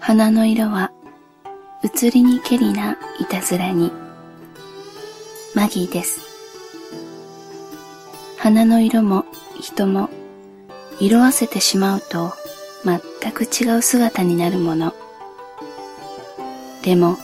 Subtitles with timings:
[0.00, 0.92] 花の色は
[1.82, 3.92] 移りにけりないたずらに。
[5.54, 6.20] マギーです。
[8.38, 9.24] 花の色も
[9.60, 10.08] 人も
[11.00, 12.32] 色あせてしまうと
[12.84, 14.94] 全く違う姿になるもの。
[16.82, 17.16] でも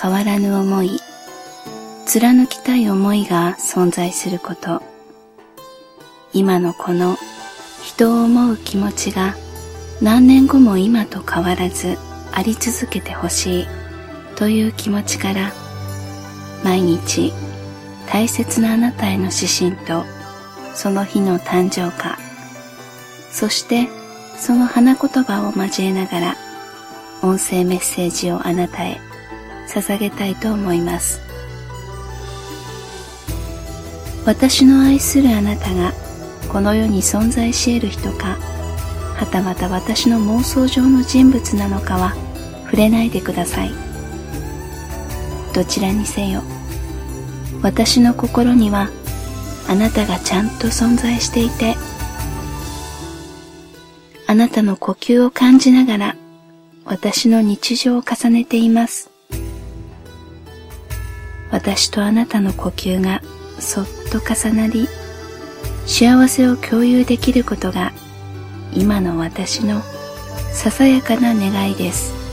[0.00, 1.00] 変わらぬ思い
[2.06, 4.82] 貫きたい思いが存在すること。
[6.32, 7.16] 今のこの
[7.82, 9.34] 人を思う気持ちが
[10.02, 11.96] 何年後も今と変わらず
[12.32, 13.66] あり続けてほしい
[14.36, 15.52] という気持ちから
[16.62, 17.32] 毎日
[18.10, 20.04] 大切なあなたへの指針と
[20.74, 22.18] その日の誕生花
[23.30, 23.88] そして
[24.38, 26.36] その花言葉を交えながら
[27.22, 29.00] 音声メッセージをあなたへ
[29.68, 31.26] 捧げたいと思います。
[34.26, 35.92] 私の愛するあなたが
[36.48, 38.36] この世に存在し得る人か
[39.16, 42.14] はたまた私の妄想上の人物なのかは
[42.64, 43.70] 触れないでください。
[45.54, 46.42] どちらにせよ
[47.62, 48.90] 私の心には
[49.68, 51.74] あなたがちゃんと存在していて
[54.26, 56.16] あなたの呼吸を感じながら
[56.84, 59.10] 私の日常を重ねています。
[61.50, 63.22] 私とあなたの呼吸が
[63.58, 64.88] そっと重なり
[65.86, 67.92] 幸せを共有できることが
[68.72, 69.82] 今の私の
[70.52, 72.25] ささやかな願いです。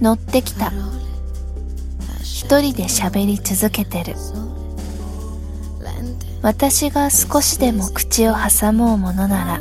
[0.00, 0.72] 乗ってきた。
[2.22, 4.14] 一人で喋り続けてる。
[6.40, 9.60] 私が少しでも口を挟もうものなら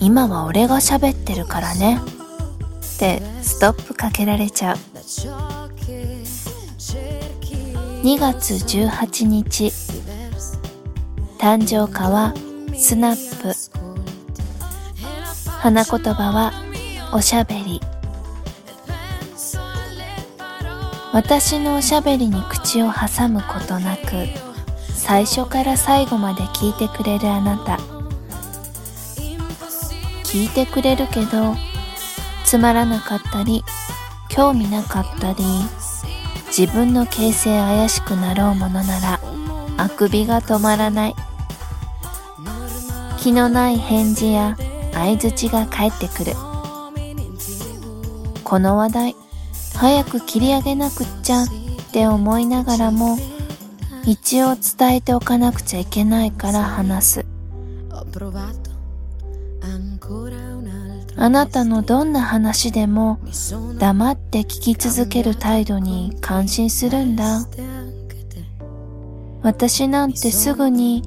[0.00, 2.00] 今は俺が喋ってるからね。
[2.94, 4.76] ってストップかけられちゃう。
[8.04, 9.72] 2月18日
[11.38, 12.34] 誕生花は
[12.76, 13.52] スナップ。
[15.50, 16.52] 花言葉は
[17.12, 17.80] おしゃべり。
[21.12, 24.02] 私のおしゃべりに口を挟むことなく
[24.94, 27.78] 最初から最後まで聞いてくれるあなた。
[30.24, 31.54] 聞いてくれるけど
[32.46, 33.62] つまらなかったり
[34.30, 35.44] 興味なかったり
[36.46, 39.20] 自分の形勢怪しくなろうものなら
[39.76, 41.14] あくびが止まらない。
[43.18, 44.56] 気のない返事や
[44.92, 46.32] 相づちが返ってくる。
[48.42, 49.16] この話題
[49.74, 51.46] 早く切り上げなくっちゃっ
[51.92, 53.18] て思いながらも
[54.04, 57.26] 一応伝えておかなくちゃいけないから話す。
[61.16, 63.18] あなたのどんな話でも
[63.78, 67.46] 黙って聞き続ける態度に感心するんだ。
[69.42, 71.02] 私なんてすぐに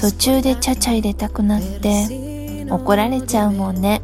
[0.00, 4.02] 途中でちゃちゃ入れたくなって怒られちゃうもんね。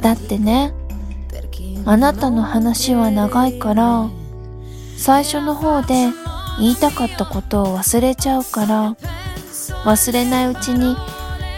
[0.00, 0.72] だってね
[1.86, 4.10] あなたの話は長いから
[4.96, 6.08] 最初の方で
[6.58, 8.96] 言いたかったことを忘れちゃうから
[9.84, 10.94] 忘れないうちに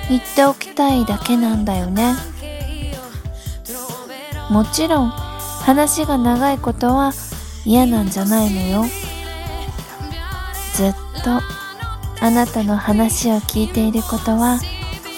[0.09, 2.15] 言っておきたいだけなんだよね。
[4.51, 7.13] もちろん話が長いことは
[7.65, 8.85] 嫌なんじゃないのよ。
[10.75, 10.93] ずっ
[11.25, 11.41] と
[12.21, 14.61] あなたの話を聞いていることは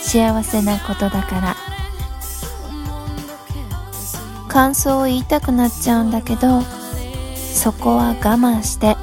[0.03, 1.74] 幸せなことだから。
[4.55, 6.63] 感想を言いたくなっちゃうんだけど
[7.35, 8.97] そこは我慢して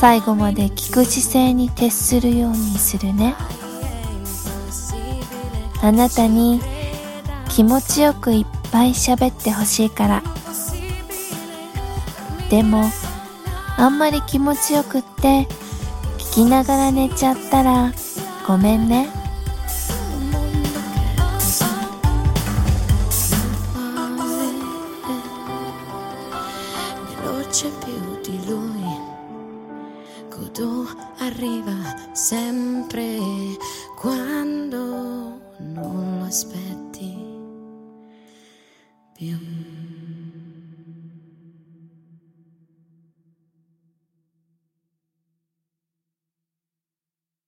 [0.00, 3.36] 最後まで聞く姿勢に徹するようにするね。
[5.80, 6.60] あなたに
[7.48, 10.22] 気持ちよくいっぱい喋ってほしいから。
[12.50, 12.90] でも
[13.76, 15.46] あんまり気持ちよくって
[16.18, 17.92] 聞きながら寝ちゃったら
[18.44, 19.17] ごめんね。
[30.28, 31.74] Godot arriva
[32.12, 33.18] sempre
[33.96, 37.16] quando non lo aspetti
[39.14, 39.57] più.